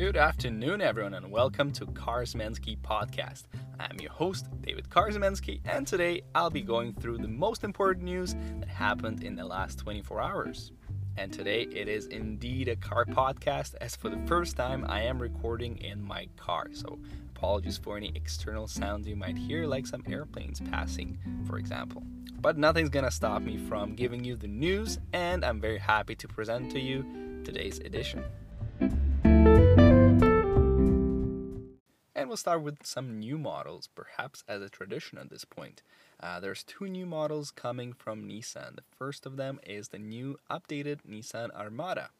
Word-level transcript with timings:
Good 0.00 0.16
afternoon, 0.16 0.80
everyone, 0.80 1.12
and 1.12 1.30
welcome 1.30 1.70
to 1.72 1.84
Karzmensky 1.84 2.78
Podcast. 2.78 3.42
I'm 3.78 4.00
your 4.00 4.10
host, 4.10 4.46
David 4.62 4.88
Karzmensky, 4.88 5.60
and 5.66 5.86
today 5.86 6.22
I'll 6.34 6.48
be 6.48 6.62
going 6.62 6.94
through 6.94 7.18
the 7.18 7.28
most 7.28 7.64
important 7.64 8.06
news 8.06 8.34
that 8.60 8.68
happened 8.70 9.22
in 9.22 9.36
the 9.36 9.44
last 9.44 9.78
24 9.78 10.22
hours. 10.22 10.72
And 11.18 11.30
today 11.30 11.64
it 11.70 11.86
is 11.86 12.06
indeed 12.06 12.68
a 12.68 12.76
car 12.76 13.04
podcast, 13.04 13.74
as 13.82 13.94
for 13.94 14.08
the 14.08 14.16
first 14.26 14.56
time 14.56 14.86
I 14.88 15.02
am 15.02 15.20
recording 15.20 15.76
in 15.76 16.02
my 16.02 16.28
car. 16.34 16.68
So 16.72 16.98
apologies 17.36 17.76
for 17.76 17.98
any 17.98 18.10
external 18.14 18.68
sounds 18.68 19.06
you 19.06 19.16
might 19.16 19.36
hear, 19.36 19.66
like 19.66 19.86
some 19.86 20.02
airplanes 20.08 20.60
passing, 20.60 21.18
for 21.46 21.58
example. 21.58 22.02
But 22.40 22.56
nothing's 22.56 22.88
gonna 22.88 23.10
stop 23.10 23.42
me 23.42 23.58
from 23.68 23.96
giving 23.96 24.24
you 24.24 24.36
the 24.36 24.48
news, 24.48 24.98
and 25.12 25.44
I'm 25.44 25.60
very 25.60 25.78
happy 25.78 26.14
to 26.14 26.26
present 26.26 26.70
to 26.70 26.80
you 26.80 27.04
today's 27.44 27.80
edition. 27.80 28.24
We'll 32.30 32.36
start 32.36 32.62
with 32.62 32.86
some 32.86 33.18
new 33.18 33.38
models, 33.38 33.88
perhaps 33.92 34.44
as 34.46 34.62
a 34.62 34.68
tradition 34.68 35.18
at 35.18 35.30
this 35.30 35.44
point. 35.44 35.82
Uh, 36.20 36.38
there's 36.38 36.62
two 36.62 36.86
new 36.86 37.04
models 37.04 37.50
coming 37.50 37.92
from 37.92 38.28
Nissan. 38.28 38.76
The 38.76 38.84
first 38.96 39.26
of 39.26 39.36
them 39.36 39.58
is 39.66 39.88
the 39.88 39.98
new 39.98 40.38
updated 40.48 40.98
Nissan 41.02 41.50
Armada. 41.50 42.10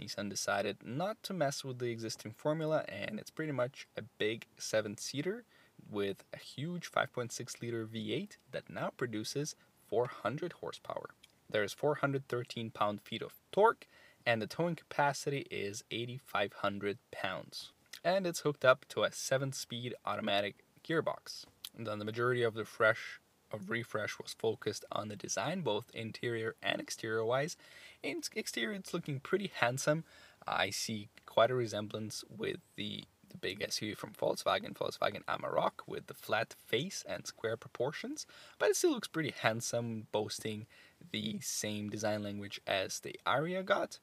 Nissan 0.00 0.30
decided 0.30 0.86
not 0.86 1.20
to 1.24 1.34
mess 1.34 1.64
with 1.64 1.80
the 1.80 1.90
existing 1.90 2.30
formula, 2.30 2.84
and 2.88 3.18
it's 3.18 3.32
pretty 3.32 3.50
much 3.50 3.88
a 3.96 4.02
big 4.02 4.46
seven 4.56 4.96
seater 4.96 5.42
with 5.90 6.22
a 6.32 6.38
huge 6.38 6.92
5.6 6.92 7.60
liter 7.60 7.84
V8 7.84 8.36
that 8.52 8.70
now 8.70 8.92
produces 8.96 9.56
400 9.88 10.52
horsepower. 10.52 11.10
There's 11.50 11.72
413 11.72 12.70
pound 12.70 13.00
feet 13.02 13.20
of 13.20 13.34
torque, 13.50 13.88
and 14.24 14.40
the 14.40 14.46
towing 14.46 14.76
capacity 14.76 15.44
is 15.50 15.82
8,500 15.90 16.98
pounds. 17.10 17.72
And 18.06 18.24
it's 18.24 18.40
hooked 18.40 18.64
up 18.64 18.86
to 18.90 19.02
a 19.02 19.10
7 19.10 19.50
speed 19.50 19.92
automatic 20.04 20.64
gearbox. 20.88 21.44
And 21.76 21.88
then 21.88 21.98
the 21.98 22.04
majority 22.04 22.44
of 22.44 22.54
the 22.54 22.64
fresh 22.64 23.18
of 23.50 23.68
refresh 23.68 24.16
was 24.22 24.32
focused 24.38 24.84
on 24.92 25.08
the 25.08 25.16
design, 25.16 25.62
both 25.62 25.90
interior 25.92 26.54
and 26.62 26.80
exterior 26.80 27.24
wise. 27.24 27.56
In 28.04 28.20
exterior, 28.36 28.74
it's 28.74 28.94
looking 28.94 29.18
pretty 29.18 29.50
handsome. 29.52 30.04
I 30.46 30.70
see 30.70 31.08
quite 31.26 31.50
a 31.50 31.56
resemblance 31.56 32.22
with 32.30 32.58
the 32.76 33.02
the 33.28 33.38
big 33.38 33.58
SUV 33.58 33.96
from 33.96 34.12
Volkswagen, 34.12 34.72
Volkswagen 34.72 35.24
Amarok, 35.24 35.82
with 35.88 36.06
the 36.06 36.14
flat 36.14 36.54
face 36.64 37.02
and 37.08 37.26
square 37.26 37.56
proportions, 37.56 38.24
but 38.56 38.70
it 38.70 38.76
still 38.76 38.92
looks 38.92 39.08
pretty 39.08 39.34
handsome, 39.36 40.06
boasting 40.12 40.66
the 41.10 41.40
same 41.40 41.90
design 41.90 42.22
language 42.22 42.60
as 42.68 43.00
the 43.00 43.18
Ariya 43.26 43.64
got, 43.64 43.98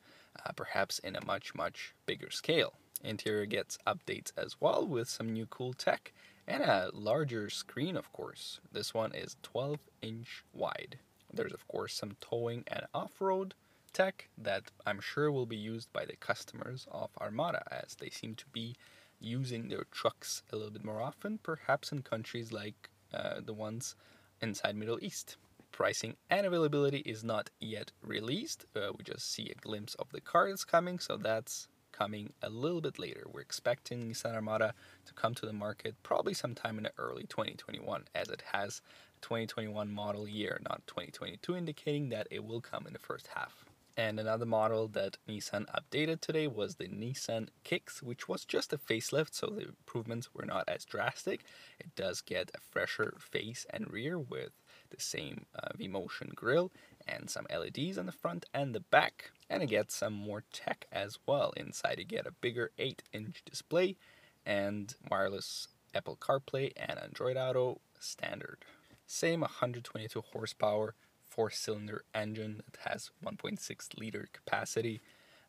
uh, 0.45 0.51
perhaps 0.51 0.99
in 0.99 1.15
a 1.15 1.25
much, 1.25 1.55
much 1.55 1.95
bigger 2.05 2.29
scale. 2.29 2.73
Interior 3.03 3.45
gets 3.45 3.77
updates 3.85 4.31
as 4.37 4.55
well 4.59 4.87
with 4.87 5.09
some 5.09 5.33
new 5.33 5.45
cool 5.45 5.73
tech 5.73 6.13
and 6.47 6.63
a 6.63 6.89
larger 6.93 7.49
screen, 7.49 7.95
of 7.95 8.11
course. 8.11 8.59
This 8.71 8.93
one 8.93 9.13
is 9.13 9.37
12 9.43 9.79
inch 10.01 10.43
wide. 10.53 10.97
There's, 11.31 11.53
of 11.53 11.67
course, 11.67 11.93
some 11.93 12.15
towing 12.21 12.63
and 12.67 12.85
off 12.93 13.19
road 13.19 13.53
tech 13.91 14.29
that 14.37 14.71
I'm 14.85 14.99
sure 14.99 15.31
will 15.31 15.45
be 15.45 15.55
used 15.55 15.91
by 15.93 16.05
the 16.05 16.15
customers 16.15 16.87
of 16.91 17.09
Armada 17.19 17.63
as 17.71 17.95
they 17.95 18.09
seem 18.09 18.35
to 18.35 18.45
be 18.51 18.75
using 19.19 19.67
their 19.69 19.85
trucks 19.91 20.43
a 20.51 20.55
little 20.55 20.71
bit 20.71 20.83
more 20.83 21.01
often, 21.01 21.39
perhaps 21.41 21.91
in 21.91 22.01
countries 22.01 22.51
like 22.51 22.89
uh, 23.13 23.39
the 23.43 23.53
ones 23.53 23.95
inside 24.41 24.75
Middle 24.75 24.99
East. 25.01 25.37
Pricing 25.71 26.15
and 26.29 26.45
availability 26.45 26.99
is 26.99 27.23
not 27.23 27.49
yet 27.59 27.91
released. 28.01 28.65
Uh, 28.75 28.91
we 28.95 29.03
just 29.03 29.31
see 29.31 29.49
a 29.49 29.55
glimpse 29.55 29.95
of 29.95 30.09
the 30.11 30.21
car 30.21 30.49
that's 30.49 30.65
coming, 30.65 30.99
so 30.99 31.17
that's 31.17 31.67
coming 31.93 32.33
a 32.41 32.49
little 32.49 32.81
bit 32.81 32.99
later. 32.99 33.23
We're 33.31 33.41
expecting 33.41 34.09
Nissan 34.09 34.35
Armada 34.35 34.73
to 35.05 35.13
come 35.13 35.33
to 35.35 35.45
the 35.45 35.53
market 35.53 35.95
probably 36.03 36.33
sometime 36.33 36.77
in 36.77 36.83
the 36.83 36.91
early 36.97 37.23
2021, 37.23 38.03
as 38.13 38.27
it 38.27 38.43
has 38.51 38.81
2021 39.21 39.89
model 39.89 40.27
year, 40.27 40.59
not 40.67 40.81
2022, 40.87 41.55
indicating 41.55 42.09
that 42.09 42.27
it 42.29 42.43
will 42.43 42.59
come 42.59 42.85
in 42.85 42.93
the 42.93 42.99
first 42.99 43.27
half. 43.27 43.63
And 43.95 44.19
another 44.19 44.47
model 44.47 44.87
that 44.89 45.17
Nissan 45.29 45.67
updated 45.67 46.19
today 46.19 46.47
was 46.47 46.75
the 46.75 46.87
Nissan 46.87 47.49
Kicks, 47.63 48.01
which 48.01 48.27
was 48.27 48.43
just 48.43 48.73
a 48.73 48.77
facelift, 48.79 49.35
so 49.35 49.47
the 49.47 49.67
improvements 49.67 50.33
were 50.33 50.45
not 50.45 50.67
as 50.67 50.83
drastic. 50.83 51.43
It 51.79 51.95
does 51.95 52.21
get 52.21 52.49
a 52.55 52.59
fresher 52.59 53.13
face 53.19 53.67
and 53.69 53.91
rear 53.91 54.17
with 54.17 54.53
the 54.89 54.99
same 54.99 55.45
uh, 55.55 55.69
V-Motion 55.75 56.31
grille 56.35 56.71
and 57.07 57.29
some 57.29 57.47
LEDs 57.49 57.97
on 57.97 58.05
the 58.05 58.11
front 58.11 58.45
and 58.53 58.73
the 58.73 58.79
back. 58.79 59.31
And 59.49 59.61
it 59.63 59.67
gets 59.67 59.95
some 59.95 60.13
more 60.13 60.43
tech 60.51 60.87
as 60.91 61.19
well. 61.27 61.53
Inside 61.55 61.99
you 61.99 62.05
get 62.05 62.27
a 62.27 62.31
bigger 62.31 62.71
8-inch 62.79 63.43
display 63.45 63.97
and 64.45 64.93
wireless 65.09 65.67
Apple 65.93 66.17
CarPlay 66.17 66.71
and 66.75 66.99
Android 66.99 67.37
Auto 67.37 67.79
standard. 67.99 68.59
Same 69.05 69.41
122 69.41 70.23
horsepower 70.33 70.95
four 71.33 71.49
cylinder 71.49 72.03
engine 72.13 72.61
that 72.69 72.91
has 72.91 73.11
1.6 73.25 73.99
liter 73.99 74.27
capacity. 74.33 75.01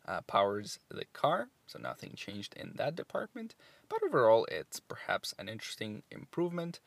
Uh, 0.07 0.21
powers 0.21 0.77
the 0.89 1.05
car, 1.13 1.49
so 1.65 1.79
nothing 1.79 2.13
changed 2.15 2.53
in 2.55 2.73
that 2.75 2.95
department. 2.95 3.55
But 3.89 4.03
overall, 4.03 4.45
it's 4.51 4.79
perhaps 4.79 5.33
an 5.39 5.49
interesting 5.49 6.03
improvement 6.11 6.79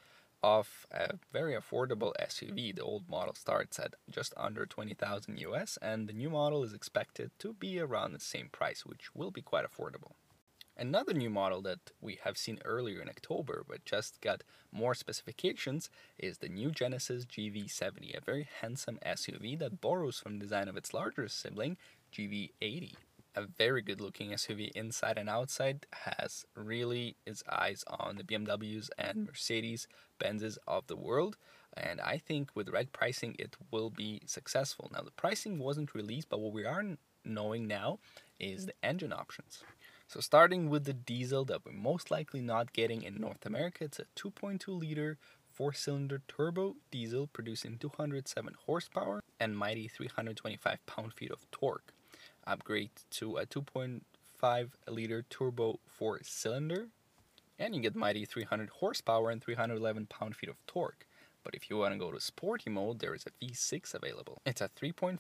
of 0.42 0.86
a 0.90 1.14
very 1.32 1.54
affordable 1.54 2.12
SUV. 2.20 2.74
The 2.74 2.82
old 2.82 3.08
model 3.08 3.34
starts 3.34 3.78
at 3.78 3.94
just 4.10 4.32
under 4.36 4.66
20,000 4.66 5.38
US, 5.38 5.78
and 5.82 6.08
the 6.08 6.12
new 6.12 6.30
model 6.30 6.62
is 6.62 6.72
expected 6.72 7.30
to 7.40 7.52
be 7.52 7.80
around 7.80 8.12
the 8.12 8.20
same 8.20 8.48
price, 8.50 8.86
which 8.86 9.14
will 9.14 9.30
be 9.30 9.42
quite 9.42 9.64
affordable. 9.64 10.12
Another 10.80 11.12
new 11.12 11.28
model 11.28 11.60
that 11.62 11.90
we 12.00 12.20
have 12.22 12.38
seen 12.38 12.60
earlier 12.64 13.02
in 13.02 13.08
October 13.08 13.64
but 13.68 13.84
just 13.84 14.20
got 14.20 14.44
more 14.70 14.94
specifications 14.94 15.90
is 16.18 16.38
the 16.38 16.48
new 16.48 16.70
Genesis 16.70 17.24
GV70, 17.24 18.16
a 18.16 18.20
very 18.20 18.48
handsome 18.60 19.00
SUV 19.04 19.58
that 19.58 19.80
borrows 19.80 20.20
from 20.20 20.34
the 20.34 20.44
design 20.44 20.68
of 20.68 20.76
its 20.76 20.94
larger 20.94 21.26
sibling, 21.26 21.76
GV80. 22.12 22.92
A 23.38 23.46
very 23.46 23.82
good 23.82 24.00
looking 24.00 24.30
SUV 24.30 24.72
inside 24.72 25.16
and 25.16 25.30
outside 25.30 25.86
has 25.92 26.44
really 26.56 27.14
its 27.24 27.44
eyes 27.48 27.84
on 27.86 28.16
the 28.16 28.24
BMWs 28.24 28.88
and 28.98 29.18
mm-hmm. 29.18 29.26
Mercedes 29.26 29.86
Benzes 30.18 30.58
of 30.66 30.88
the 30.88 30.96
world. 30.96 31.36
And 31.76 32.00
I 32.00 32.18
think 32.18 32.50
with 32.56 32.68
right 32.68 32.92
pricing, 32.92 33.36
it 33.38 33.54
will 33.70 33.90
be 33.90 34.22
successful. 34.26 34.90
Now, 34.92 35.02
the 35.02 35.12
pricing 35.12 35.60
wasn't 35.60 35.94
released, 35.94 36.28
but 36.28 36.40
what 36.40 36.52
we 36.52 36.64
are 36.64 36.82
knowing 37.24 37.68
now 37.68 38.00
is 38.40 38.66
the 38.66 38.74
engine 38.82 39.12
options. 39.12 39.62
So 40.08 40.18
starting 40.18 40.68
with 40.68 40.84
the 40.84 40.94
diesel 40.94 41.44
that 41.44 41.64
we're 41.64 41.70
most 41.70 42.10
likely 42.10 42.40
not 42.40 42.72
getting 42.72 43.02
in 43.02 43.20
North 43.20 43.46
America, 43.46 43.84
it's 43.84 44.00
a 44.00 44.06
2.2 44.16 44.66
liter 44.66 45.16
four-cylinder 45.52 46.22
turbo 46.26 46.74
diesel 46.90 47.28
producing 47.28 47.78
207 47.78 48.54
horsepower 48.66 49.22
and 49.38 49.56
mighty 49.56 49.86
325 49.86 50.84
pound-feet 50.86 51.30
of 51.30 51.48
torque. 51.52 51.92
Upgrade 52.48 52.90
to 53.10 53.36
a 53.36 53.46
2.5 53.46 54.68
liter 54.88 55.24
turbo 55.28 55.78
four-cylinder 55.86 56.88
and 57.58 57.74
you 57.74 57.80
get 57.80 57.94
mighty 57.94 58.24
300 58.24 58.70
horsepower 58.70 59.30
and 59.30 59.42
311 59.42 60.06
pound-feet 60.06 60.48
of 60.48 60.56
torque. 60.66 61.06
But 61.44 61.54
if 61.54 61.70
you 61.70 61.78
want 61.78 61.92
to 61.92 61.98
go 61.98 62.12
to 62.12 62.20
sporty 62.20 62.70
mode, 62.70 63.00
there 63.00 63.14
is 63.14 63.24
a 63.26 63.44
V6 63.44 63.94
available. 63.94 64.40
It's 64.44 64.60
a 64.60 64.68
3.5 64.68 65.18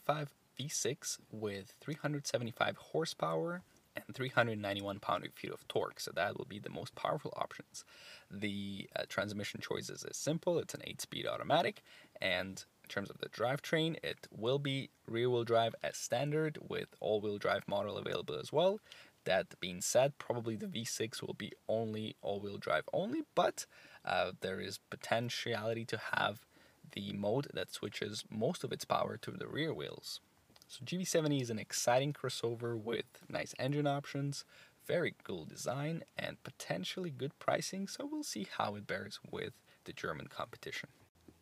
V6 0.58 1.18
with 1.30 1.74
375 1.80 2.76
horsepower 2.76 3.62
and 3.96 4.14
391 4.14 4.98
pound-feet 5.00 5.52
of 5.52 5.66
torque. 5.68 6.00
So 6.00 6.10
that 6.14 6.36
will 6.36 6.44
be 6.44 6.58
the 6.58 6.70
most 6.70 6.94
powerful 6.94 7.32
options. 7.36 7.84
The 8.30 8.88
uh, 8.94 9.02
transmission 9.08 9.60
choices 9.60 10.04
is 10.04 10.16
simple. 10.16 10.58
It's 10.58 10.74
an 10.74 10.82
8-speed 10.86 11.26
automatic, 11.26 11.82
and 12.20 12.64
in 12.88 12.94
terms 12.94 13.10
of 13.10 13.18
the 13.18 13.28
drivetrain, 13.28 14.02
it 14.02 14.26
will 14.34 14.58
be 14.58 14.88
rear-wheel 15.06 15.44
drive 15.44 15.74
as 15.82 15.98
standard 15.98 16.56
with 16.66 16.88
all-wheel 17.00 17.36
drive 17.36 17.68
model 17.68 17.98
available 17.98 18.34
as 18.34 18.50
well. 18.50 18.80
That 19.24 19.60
being 19.60 19.82
said, 19.82 20.16
probably 20.16 20.56
the 20.56 20.66
V6 20.66 21.20
will 21.20 21.34
be 21.34 21.52
only 21.68 22.16
all-wheel 22.22 22.56
drive 22.56 22.84
only, 22.94 23.24
but 23.34 23.66
uh, 24.06 24.32
there 24.40 24.58
is 24.58 24.80
potentiality 24.88 25.84
to 25.84 26.00
have 26.12 26.46
the 26.92 27.12
mode 27.12 27.48
that 27.52 27.74
switches 27.74 28.24
most 28.30 28.64
of 28.64 28.72
its 28.72 28.86
power 28.86 29.18
to 29.18 29.32
the 29.32 29.48
rear 29.48 29.74
wheels. 29.74 30.20
So 30.66 30.82
GV70 30.86 31.42
is 31.42 31.50
an 31.50 31.58
exciting 31.58 32.14
crossover 32.14 32.74
with 32.74 33.04
nice 33.28 33.54
engine 33.58 33.86
options, 33.86 34.46
very 34.86 35.14
cool 35.24 35.44
design, 35.44 36.04
and 36.16 36.42
potentially 36.42 37.10
good 37.10 37.38
pricing, 37.38 37.86
so 37.86 38.08
we'll 38.10 38.22
see 38.22 38.46
how 38.56 38.76
it 38.76 38.86
bears 38.86 39.20
with 39.30 39.52
the 39.84 39.92
German 39.92 40.28
competition. 40.28 40.88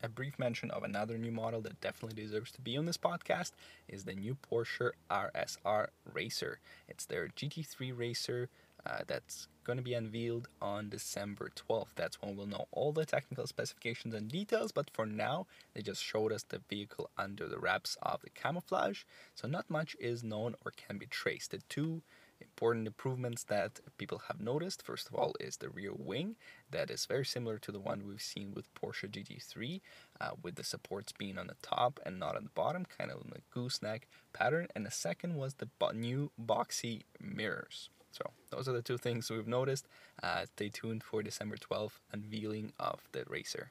A 0.02 0.08
brief 0.08 0.38
mention 0.38 0.70
of 0.70 0.82
another 0.82 1.16
new 1.16 1.32
model 1.32 1.62
that 1.62 1.80
definitely 1.80 2.22
deserves 2.22 2.52
to 2.52 2.60
be 2.60 2.76
on 2.76 2.84
this 2.84 2.98
podcast 2.98 3.52
is 3.88 4.04
the 4.04 4.14
new 4.14 4.36
Porsche 4.36 4.90
RSR 5.10 5.88
Racer. 6.12 6.60
It's 6.86 7.06
their 7.06 7.28
GT3 7.28 7.96
racer 7.96 8.50
uh, 8.84 8.98
that's 9.06 9.48
going 9.64 9.78
to 9.78 9.82
be 9.82 9.94
unveiled 9.94 10.48
on 10.60 10.90
December 10.90 11.50
12th. 11.56 11.94
That's 11.96 12.20
when 12.20 12.36
we'll 12.36 12.46
know 12.46 12.68
all 12.72 12.92
the 12.92 13.06
technical 13.06 13.46
specifications 13.46 14.14
and 14.14 14.30
details, 14.30 14.70
but 14.70 14.90
for 14.90 15.06
now, 15.06 15.46
they 15.74 15.82
just 15.82 16.04
showed 16.04 16.30
us 16.30 16.44
the 16.44 16.60
vehicle 16.68 17.10
under 17.16 17.48
the 17.48 17.58
wraps 17.58 17.96
of 18.02 18.20
the 18.20 18.30
camouflage, 18.30 19.02
so 19.34 19.48
not 19.48 19.68
much 19.70 19.96
is 19.98 20.22
known 20.22 20.54
or 20.64 20.72
can 20.76 20.98
be 20.98 21.06
traced. 21.06 21.50
The 21.50 21.58
two 21.68 22.02
important 22.40 22.86
improvements 22.86 23.44
that 23.44 23.80
people 23.98 24.22
have 24.28 24.40
noticed, 24.40 24.82
first 24.82 25.08
of 25.08 25.14
all, 25.14 25.34
is 25.40 25.56
the 25.56 25.68
rear 25.68 25.92
wing 25.96 26.36
that 26.70 26.90
is 26.90 27.06
very 27.06 27.24
similar 27.24 27.58
to 27.58 27.72
the 27.72 27.80
one 27.80 28.06
we've 28.06 28.22
seen 28.22 28.52
with 28.54 28.72
Porsche 28.74 29.10
GT3, 29.10 29.80
uh, 30.20 30.30
with 30.42 30.56
the 30.56 30.64
supports 30.64 31.12
being 31.12 31.38
on 31.38 31.46
the 31.46 31.56
top 31.62 32.00
and 32.04 32.18
not 32.18 32.36
on 32.36 32.44
the 32.44 32.50
bottom, 32.50 32.84
kind 32.98 33.10
of 33.10 33.22
in 33.22 33.30
the 33.30 33.42
gooseneck 33.52 34.08
pattern. 34.32 34.68
And 34.74 34.84
the 34.84 34.90
second 34.90 35.36
was 35.36 35.54
the 35.54 35.68
new 35.94 36.30
boxy 36.40 37.02
mirrors. 37.20 37.90
So 38.10 38.30
those 38.50 38.68
are 38.68 38.72
the 38.72 38.82
two 38.82 38.98
things 38.98 39.30
we've 39.30 39.46
noticed. 39.46 39.86
Uh, 40.22 40.46
stay 40.46 40.70
tuned 40.70 41.02
for 41.04 41.22
December 41.22 41.56
12th 41.56 42.00
unveiling 42.12 42.72
of 42.78 43.00
the 43.12 43.24
racer. 43.28 43.70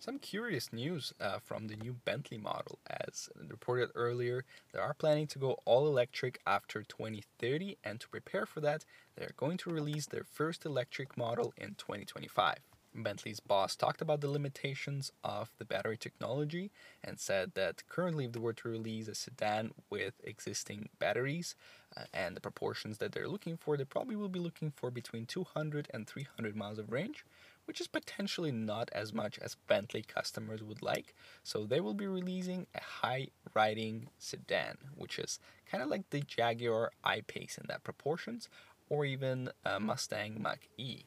Some 0.00 0.20
curious 0.20 0.72
news 0.72 1.12
uh, 1.20 1.40
from 1.40 1.66
the 1.66 1.74
new 1.74 1.92
Bentley 1.92 2.38
model. 2.38 2.78
As 2.88 3.28
reported 3.48 3.90
earlier, 3.96 4.44
they 4.72 4.78
are 4.78 4.94
planning 4.94 5.26
to 5.26 5.40
go 5.40 5.58
all 5.64 5.88
electric 5.88 6.38
after 6.46 6.84
2030, 6.84 7.78
and 7.82 7.98
to 7.98 8.08
prepare 8.08 8.46
for 8.46 8.60
that, 8.60 8.84
they 9.16 9.24
are 9.24 9.34
going 9.36 9.56
to 9.58 9.70
release 9.70 10.06
their 10.06 10.22
first 10.22 10.64
electric 10.64 11.18
model 11.18 11.52
in 11.58 11.74
2025. 11.74 12.58
Bentley's 12.94 13.40
boss 13.40 13.74
talked 13.74 14.00
about 14.00 14.20
the 14.20 14.30
limitations 14.30 15.10
of 15.24 15.50
the 15.58 15.64
battery 15.64 15.96
technology 15.96 16.70
and 17.02 17.18
said 17.18 17.54
that 17.54 17.82
currently, 17.88 18.24
if 18.24 18.32
they 18.32 18.40
were 18.40 18.52
to 18.52 18.68
release 18.68 19.08
a 19.08 19.16
sedan 19.16 19.72
with 19.90 20.14
existing 20.22 20.88
batteries 21.00 21.56
uh, 21.96 22.04
and 22.14 22.36
the 22.36 22.40
proportions 22.40 22.98
that 22.98 23.12
they're 23.12 23.28
looking 23.28 23.56
for, 23.56 23.76
they 23.76 23.84
probably 23.84 24.16
will 24.16 24.28
be 24.28 24.38
looking 24.38 24.70
for 24.70 24.90
between 24.92 25.26
200 25.26 25.88
and 25.92 26.06
300 26.06 26.56
miles 26.56 26.78
of 26.78 26.90
range, 26.92 27.24
which 27.68 27.82
is 27.82 27.86
potentially 27.86 28.50
not 28.50 28.88
as 28.92 29.12
much 29.12 29.38
as 29.40 29.54
Bentley 29.66 30.02
customers 30.02 30.62
would 30.62 30.80
like. 30.80 31.14
So 31.42 31.66
they 31.66 31.80
will 31.80 31.92
be 31.92 32.06
releasing 32.06 32.66
a 32.74 32.80
high 32.80 33.28
riding 33.54 34.08
sedan, 34.18 34.78
which 34.96 35.18
is 35.18 35.38
kind 35.70 35.84
of 35.84 35.90
like 35.90 36.08
the 36.08 36.22
Jaguar 36.22 36.92
I-Pace 37.04 37.58
in 37.58 37.66
that 37.68 37.84
proportions, 37.84 38.48
or 38.88 39.04
even 39.04 39.50
a 39.66 39.78
Mustang 39.78 40.40
Mach-E. 40.40 41.04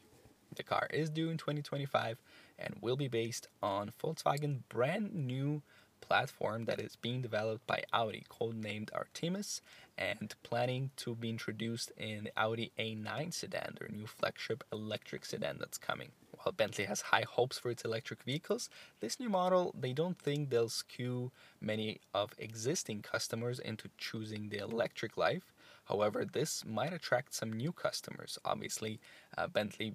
The 0.54 0.62
car 0.62 0.86
is 0.92 1.10
due 1.10 1.30
in 1.30 1.36
2025 1.36 2.18
and 2.60 2.76
will 2.80 2.96
be 2.96 3.08
based 3.08 3.48
on 3.60 3.90
Volkswagen 4.00 4.60
brand 4.68 5.12
new 5.12 5.62
platform 6.00 6.66
that 6.66 6.80
is 6.80 6.94
being 6.94 7.22
developed 7.22 7.66
by 7.66 7.82
Audi, 7.92 8.24
codenamed 8.30 8.90
Artemis, 8.92 9.62
and 9.98 10.34
planning 10.44 10.90
to 10.96 11.16
be 11.16 11.30
introduced 11.30 11.90
in 11.96 12.24
the 12.24 12.32
Audi 12.36 12.70
A9 12.78 13.32
sedan, 13.32 13.76
their 13.80 13.88
new 13.88 14.06
flagship 14.06 14.62
electric 14.72 15.24
sedan 15.24 15.56
that's 15.58 15.78
coming. 15.78 16.10
While 16.42 16.52
Bentley 16.52 16.84
has 16.86 17.02
high 17.02 17.24
hopes 17.28 17.58
for 17.58 17.70
its 17.70 17.84
electric 17.84 18.24
vehicles, 18.24 18.68
this 19.00 19.20
new 19.20 19.28
model, 19.28 19.74
they 19.78 19.92
don't 19.92 20.18
think 20.18 20.50
they'll 20.50 20.68
skew 20.68 21.30
many 21.60 22.00
of 22.12 22.34
existing 22.38 23.02
customers 23.02 23.60
into 23.60 23.88
choosing 23.96 24.48
the 24.48 24.58
electric 24.58 25.16
life. 25.16 25.52
However, 25.84 26.24
this 26.24 26.64
might 26.64 26.92
attract 26.92 27.34
some 27.34 27.52
new 27.52 27.72
customers. 27.72 28.38
Obviously, 28.44 28.98
uh, 29.36 29.46
Bentley 29.46 29.94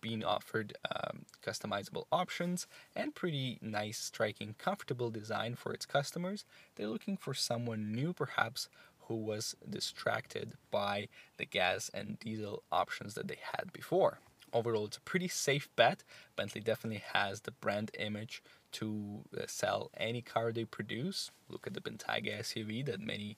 being 0.00 0.22
offered 0.22 0.76
um, 0.94 1.24
customizable 1.44 2.04
options 2.12 2.66
and 2.94 3.14
pretty 3.14 3.58
nice, 3.62 3.98
striking, 3.98 4.54
comfortable 4.58 5.10
design 5.10 5.54
for 5.54 5.72
its 5.72 5.86
customers. 5.86 6.44
They're 6.76 6.88
looking 6.88 7.16
for 7.16 7.32
someone 7.32 7.90
new, 7.90 8.12
perhaps, 8.12 8.68
who 9.08 9.16
was 9.16 9.54
distracted 9.68 10.54
by 10.70 11.08
the 11.38 11.46
gas 11.46 11.90
and 11.92 12.18
diesel 12.20 12.62
options 12.70 13.14
that 13.14 13.28
they 13.28 13.38
had 13.56 13.72
before. 13.72 14.20
Overall, 14.54 14.86
it's 14.86 14.96
a 14.96 15.00
pretty 15.00 15.26
safe 15.26 15.68
bet. 15.74 16.04
Bentley 16.36 16.60
definitely 16.60 17.02
has 17.12 17.40
the 17.40 17.50
brand 17.50 17.90
image 17.98 18.40
to 18.72 19.24
uh, 19.36 19.42
sell 19.48 19.90
any 19.96 20.22
car 20.22 20.52
they 20.52 20.64
produce. 20.64 21.32
Look 21.48 21.66
at 21.66 21.74
the 21.74 21.80
Bentayga 21.80 22.40
SUV 22.40 22.86
that 22.86 23.00
many 23.00 23.36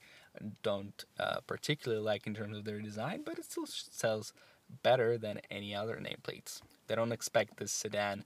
don't 0.63 1.05
uh, 1.19 1.41
particularly 1.47 2.03
like 2.03 2.27
in 2.27 2.35
terms 2.35 2.57
of 2.57 2.65
their 2.65 2.81
design, 2.81 3.23
but 3.25 3.39
it 3.39 3.47
still 3.47 3.67
sells 3.67 4.35
better 4.83 5.17
than 5.17 5.41
any 5.51 5.75
other 5.75 5.97
nameplates. 5.97 6.61
They 6.87 6.95
don't 6.95 7.13
expect 7.13 7.57
this 7.57 7.73
sedan 7.73 8.25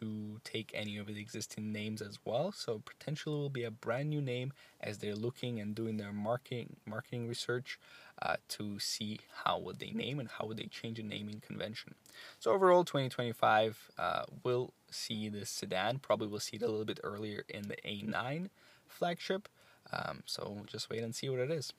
to 0.00 0.40
take 0.44 0.70
any 0.74 0.96
of 0.96 1.06
the 1.06 1.20
existing 1.20 1.72
names 1.72 2.00
as 2.00 2.18
well. 2.24 2.52
So 2.52 2.82
potentially 2.84 3.36
will 3.36 3.50
be 3.50 3.64
a 3.64 3.70
brand 3.70 4.10
new 4.10 4.20
name 4.20 4.52
as 4.80 4.98
they're 4.98 5.14
looking 5.14 5.60
and 5.60 5.74
doing 5.74 5.96
their 5.96 6.12
marketing 6.12 6.76
marketing 6.86 7.28
research 7.28 7.78
uh, 8.20 8.36
to 8.48 8.78
see 8.78 9.20
how 9.44 9.58
would 9.58 9.78
they 9.78 9.90
name 9.90 10.18
and 10.18 10.28
how 10.28 10.46
would 10.46 10.56
they 10.56 10.66
change 10.66 10.96
the 10.96 11.02
naming 11.02 11.40
convention. 11.40 11.94
So 12.38 12.52
overall, 12.52 12.84
2025 12.84 13.90
uh, 13.98 14.24
will 14.44 14.72
see 14.90 15.28
this 15.28 15.50
sedan. 15.50 15.98
Probably 15.98 16.28
will 16.28 16.40
see 16.40 16.56
it 16.56 16.62
a 16.62 16.68
little 16.68 16.84
bit 16.84 17.00
earlier 17.02 17.44
in 17.48 17.68
the 17.68 17.76
A9 17.84 18.48
flagship. 18.88 19.48
Um, 19.92 20.22
so 20.26 20.62
just 20.66 20.88
wait 20.88 21.02
and 21.02 21.14
see 21.14 21.28
what 21.28 21.40
it 21.40 21.50
is. 21.50 21.72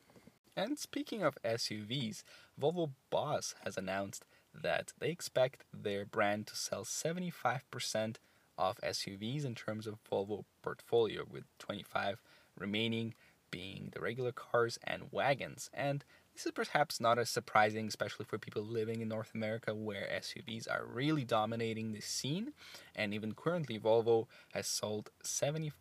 And 0.56 0.77
speaking 0.77 1.24
of 1.24 1.38
SUVs, 1.44 2.24
Volvo 2.62 2.92
Boss 3.10 3.56
has 3.63 3.77
announced 3.77 4.24
that 4.54 4.94
they 5.00 5.10
expect 5.10 5.66
their 5.74 6.06
brand 6.06 6.48
to 6.48 6.56
sell 6.56 6.84
75% 6.84 8.18
of 8.58 8.78
SUVs 8.78 9.46
in 9.46 9.56
terms 9.56 9.88
of 9.88 9.98
Volvo 10.10 10.46
portfolio, 10.62 11.24
with 11.30 11.44
25 11.60 12.22
remaining 12.58 13.16
being 13.50 13.90
the 13.94 14.02
regular 14.02 14.32
cars 14.32 14.80
and 14.84 15.04
wagons. 15.12 15.70
And 15.74 16.04
this 16.34 16.46
is 16.46 16.52
perhaps 16.52 17.00
not 17.00 17.20
as 17.20 17.30
surprising, 17.30 17.88
especially 17.88 18.26
for 18.26 18.40
people 18.40 18.64
living 18.64 19.02
in 19.02 19.08
North 19.08 19.32
America 19.36 19.76
where 19.76 20.10
SUVs 20.12 20.68
are 20.70 20.86
really 20.86 21.24
dominating 21.24 21.92
the 21.92 22.02
scene. 22.02 22.54
And 22.96 23.14
even 23.14 23.34
currently, 23.34 23.80
Volvo 23.80 24.26
has 24.54 24.66
sold 24.68 25.12
71% 25.24 25.72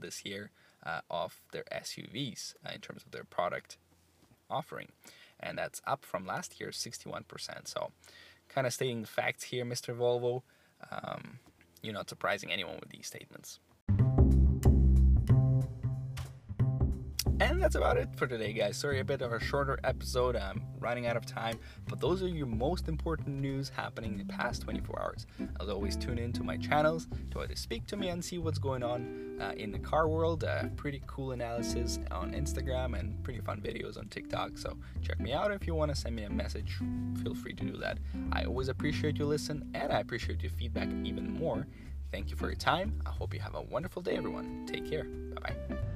this 0.00 0.24
year 0.24 0.50
uh, 0.84 1.00
of 1.10 1.42
their 1.52 1.64
SUVs 1.70 2.54
uh, 2.66 2.70
in 2.74 2.80
terms 2.80 3.02
of 3.04 3.12
their 3.12 3.24
product 3.24 3.76
offering. 4.48 4.88
And 5.42 5.58
that's 5.58 5.82
up 5.86 6.04
from 6.04 6.26
last 6.26 6.60
year's 6.60 6.76
61%. 6.76 7.24
So, 7.66 7.90
kind 8.48 8.66
of 8.66 8.72
stating 8.72 9.02
the 9.02 9.08
facts 9.08 9.44
here, 9.44 9.64
Mr. 9.64 9.96
Volvo. 9.96 10.42
Um, 10.90 11.38
you're 11.82 11.94
not 11.94 12.08
surprising 12.08 12.52
anyone 12.52 12.76
with 12.80 12.90
these 12.90 13.06
statements. 13.06 13.58
That's 17.62 17.76
about 17.76 17.96
it 17.96 18.08
for 18.16 18.26
today, 18.26 18.52
guys. 18.52 18.76
Sorry, 18.76 18.98
a 18.98 19.04
bit 19.04 19.22
of 19.22 19.32
a 19.32 19.38
shorter 19.38 19.78
episode. 19.84 20.34
I'm 20.34 20.64
running 20.80 21.06
out 21.06 21.16
of 21.16 21.24
time, 21.24 21.60
but 21.86 22.00
those 22.00 22.20
are 22.20 22.26
your 22.26 22.48
most 22.48 22.88
important 22.88 23.28
news 23.28 23.68
happening 23.68 24.12
in 24.14 24.18
the 24.18 24.24
past 24.24 24.62
24 24.62 25.00
hours. 25.00 25.26
As 25.60 25.68
always, 25.68 25.96
tune 25.96 26.18
in 26.18 26.32
to 26.32 26.42
my 26.42 26.56
channels 26.56 27.06
to 27.30 27.40
either 27.40 27.54
speak 27.54 27.86
to 27.86 27.96
me 27.96 28.08
and 28.08 28.24
see 28.24 28.38
what's 28.38 28.58
going 28.58 28.82
on 28.82 29.38
uh, 29.40 29.52
in 29.56 29.70
the 29.70 29.78
car 29.78 30.08
world. 30.08 30.42
Uh, 30.42 30.64
pretty 30.74 31.00
cool 31.06 31.30
analysis 31.30 32.00
on 32.10 32.32
Instagram 32.32 32.98
and 32.98 33.22
pretty 33.22 33.40
fun 33.40 33.60
videos 33.60 33.96
on 33.96 34.08
TikTok. 34.08 34.58
So 34.58 34.76
check 35.00 35.20
me 35.20 35.32
out 35.32 35.52
if 35.52 35.64
you 35.64 35.76
want 35.76 35.92
to 35.92 35.96
send 35.96 36.16
me 36.16 36.24
a 36.24 36.30
message. 36.30 36.80
Feel 37.22 37.36
free 37.36 37.54
to 37.54 37.64
do 37.64 37.76
that. 37.76 37.98
I 38.32 38.42
always 38.42 38.70
appreciate 38.70 39.20
you 39.20 39.26
listen, 39.26 39.70
and 39.74 39.92
I 39.92 40.00
appreciate 40.00 40.42
your 40.42 40.50
feedback 40.50 40.88
even 41.04 41.32
more. 41.32 41.68
Thank 42.10 42.28
you 42.28 42.36
for 42.36 42.46
your 42.46 42.56
time. 42.56 43.00
I 43.06 43.10
hope 43.10 43.32
you 43.32 43.38
have 43.40 43.54
a 43.54 43.62
wonderful 43.62 44.02
day, 44.02 44.16
everyone. 44.16 44.66
Take 44.66 44.90
care. 44.90 45.04
Bye 45.04 45.54
bye. 45.70 45.91